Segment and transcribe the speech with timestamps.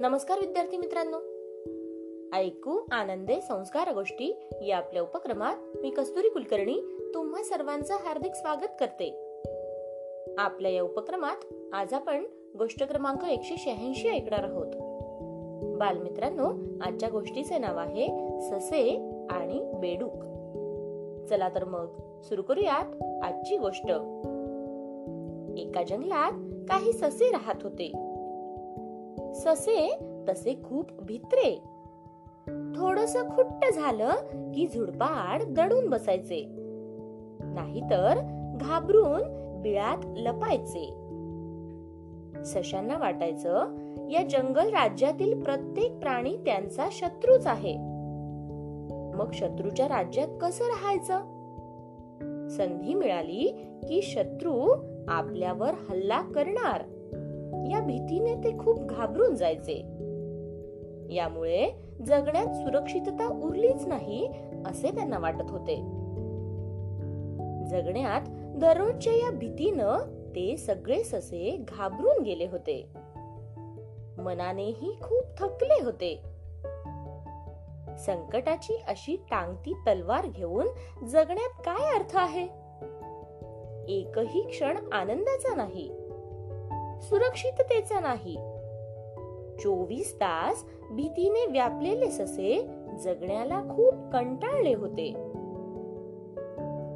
[0.00, 1.16] नमस्कार विद्यार्थी मित्रांनो.
[2.36, 6.80] ऐकू आनंदे संस्कार गोष्टी या आपल्या उपक्रमात मी कस्तुरी कुलकर्णी
[7.14, 9.10] तुम्हा सर्वांचं हार्दिक स्वागत करते.
[10.38, 11.36] आपल्या या उपक्रमात
[11.72, 12.24] आज आपण
[12.58, 14.66] गोष्ट क्रमांक एकशे शहाऐंशी ऐकणार आहोत.
[15.78, 16.48] बालमित्रांनो
[16.80, 18.06] आजच्या गोष्टीचे नाव आहे
[18.40, 20.24] ससे आणि बेडूक.
[21.28, 23.90] चला तर मग सुरू करूयात आजची गोष्ट.
[25.58, 26.32] एका जंगलात
[26.68, 27.92] काही ससे राहत होते.
[29.34, 29.98] ससे
[30.28, 31.62] तसे खूप भित्रे.
[32.76, 34.10] थोडस खुट्ट झालं
[34.54, 36.44] की झुडपाड दडून बसायचे.
[37.44, 38.18] नाहीतर
[38.60, 39.22] घाबरून
[39.62, 40.96] बिळात लपायचे.
[42.44, 43.66] सशांना वाटायचं
[44.10, 47.76] या जंगल राज्यातील प्रत्येक प्राणी त्यांचा शत्रूच आहे.
[49.16, 51.18] मग शत्रूच्या राज्यात कसं राहायचं?
[52.48, 54.74] संधी मिळाली की शत्रू
[55.08, 56.82] आपल्यावर हल्ला करणार.
[57.68, 59.76] या भीतीने ते खूप घाबरून जायचे.
[61.14, 61.70] यामुळे
[62.06, 64.28] जगण्यात सुरक्षितता उरलीच नाही
[64.66, 65.76] असे त्यांना वाटत होते.
[67.70, 68.20] जगण्यात
[68.58, 69.98] दररोजच्या या भीतीनं
[70.36, 72.88] ते सगळे ससे घाबरून गेले होते.
[74.18, 76.22] मनानेही खूप थकले होते.
[77.98, 80.66] संकटाची अशी टांगती तलवार घेऊन
[81.06, 82.60] जगण्यात काय अर्थ आहे?
[83.92, 85.99] एकही क्षण आनंदाचा नाही.
[87.00, 88.36] सुरक्षिततेचा नाही.
[89.62, 92.68] चोवीस तास भीतीने व्यापलेले ससे
[93.00, 95.14] जगण्याला खूप कंटाळले होते.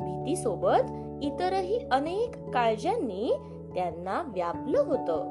[0.00, 0.90] भीती सोबत
[1.22, 3.32] इतरही अनेक काळजांनी
[3.74, 5.24] त्यांना व्यापलं होतं.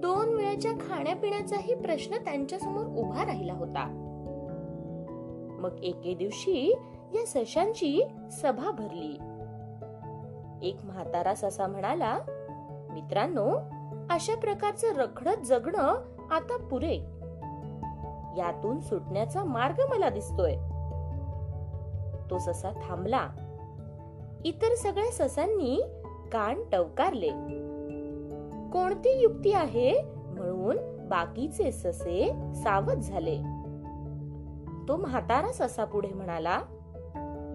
[0.00, 4.04] दोन वेळेच्या खाण्यापिण्याचाही प्रश्न त्यांच्यासमोर उभा राहिला होता.
[5.58, 6.74] मग एके दिवशी
[7.14, 9.18] या सशांची सभा भरली.
[10.68, 12.18] एक म्हातारा ससा म्हणाला
[12.90, 13.56] मित्रांनो
[14.10, 15.94] अशा प्रकारचं रखडत जगणं
[16.30, 16.96] आता पुरे.
[18.36, 20.54] यातून सुटण्याचा मार्ग मला दिसतोय.
[22.30, 23.28] तो ससा थांबला.
[24.44, 25.82] इतर सगळ्या ससांनी
[26.32, 27.30] कान टवकारले.
[28.70, 30.02] कोणती युक्ती आहे?
[30.14, 30.76] म्हणून
[31.08, 33.36] बाकीचे ससे सावध झाले.
[34.88, 36.60] तो म्हातारा ससा पुढे म्हणाला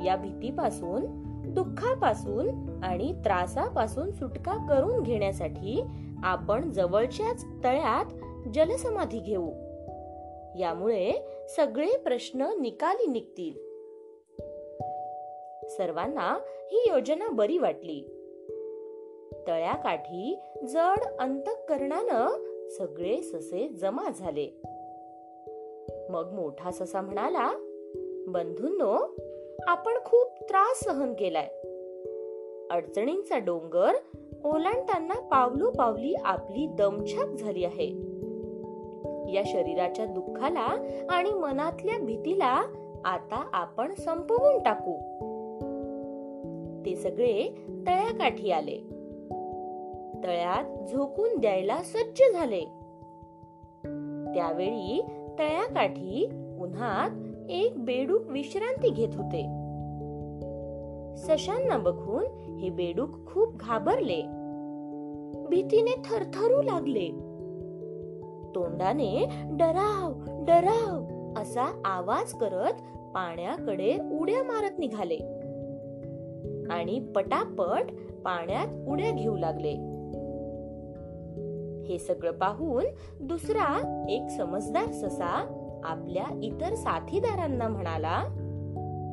[0.06, 2.50] या भीतीपासून दुःखापासून
[2.84, 5.84] आणि त्रासापासून सुटका करून घेण्यासाठी
[6.24, 8.06] आपण जवळच्याच तळ्यात
[8.54, 9.50] जलसमाधी घेऊ.
[10.60, 11.12] यामुळे
[11.56, 13.74] सगळे प्रश्न निकाली निघतील.
[15.68, 18.02] सर्वांना ही योजना बरी वाटली.
[19.48, 22.28] तळ्याकाठी जड अंतकरणानं
[22.70, 24.62] सगळे ससे जमा झाले.
[26.10, 27.52] मग मोठा ससा म्हणाला
[28.28, 29.16] बंधूंनो
[29.68, 31.50] आपण खूप त्रास सहन केलाय.
[32.72, 33.92] अडचणींचा डोंगर
[34.44, 37.88] ओलांडताना पावलो पावली आपली दमछाक झाली आहे.
[39.34, 40.76] या शरीराच्या दुःखाला
[41.10, 42.64] आणि मनातल्या भीतीला
[43.06, 44.98] आता आपण संपवून टाकू.
[46.86, 48.78] ते सगळे तळ्याकाठी आले.
[50.24, 52.66] तळ्यात झोकून द्यायला सज्ज झाले.
[54.34, 55.02] त्यावेळी
[55.40, 56.26] तळ्याकाठी
[56.60, 57.10] उन्हात
[57.50, 59.44] एक बेडूक विश्रांती घेत होते.
[61.18, 62.26] सशांना बघून
[62.60, 64.22] हे बेडूक खूप घाबरले.
[65.50, 67.10] भीतीने थरथरू लागले.
[68.56, 71.04] तोंडाने डराव डराव
[71.42, 72.74] असा आवाज करत
[73.14, 75.18] पाण्याकडे उड्या मारत निघाले.
[76.70, 77.92] आणि पटापट
[78.24, 79.94] पाण्यात उड्या घेऊ लागले.
[81.88, 82.84] हे सगळं पाहून
[83.20, 88.24] दुसरा एक समजदार ससा आपल्या इतर साथीदारांना म्हणाला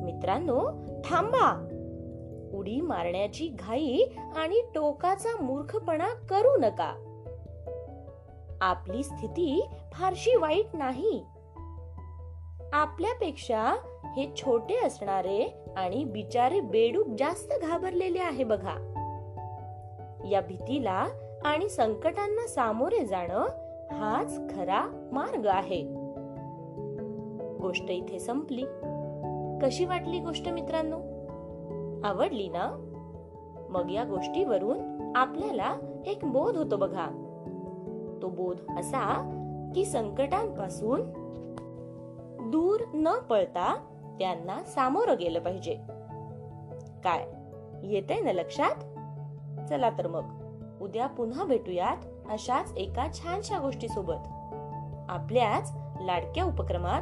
[0.03, 0.69] मित्रांनो
[1.05, 1.67] थांबा.
[2.53, 4.03] उडी मारण्याची घाई
[4.35, 6.93] आणि टोकाचा मूर्खपणा करू नका.
[8.61, 11.23] आपली स्थिती फारशी वाईट नाही.
[12.73, 13.75] आपल्यापेक्षा
[14.15, 18.87] हे छोटे असणारे आणि बिचारे बेडूक जास्त घाबरलेले आहे बघा.
[20.31, 21.05] या भीतीला
[21.45, 23.45] आणि संकटांना सामोरे जाणं
[23.91, 26.00] हाच खरा मार्ग आहे.
[27.71, 28.63] गोष्ट इथे संपली.
[29.61, 30.97] कशी वाटली गोष्ट मित्रांनो?
[32.07, 32.71] आवडली ना?
[33.69, 35.75] मग या गोष्टीवरून आपल्याला
[36.05, 37.05] एक बोध होतो बघा.
[38.21, 39.03] तो बोध असा
[39.75, 41.01] की संकटांपासून
[42.51, 43.75] दूर न पळता
[44.19, 45.73] त्यांना सामोरं गेलं पाहिजे.
[47.03, 47.27] काय?
[47.83, 48.75] येतंय ना लक्षात?
[49.69, 50.25] चला तर मग.
[50.81, 51.97] उद्या पुन्हा भेटूयात
[52.29, 54.27] अशाच एका छानशा गोष्टी सोबत
[55.09, 57.01] आपल्याच लाडक्या उपक्रमात